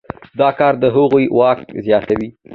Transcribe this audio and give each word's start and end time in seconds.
دا 0.39 0.49
کار 0.59 0.73
د 0.83 0.85
هغوی 0.95 1.25
واک 1.37 1.59
زیاتوي. 1.85 2.29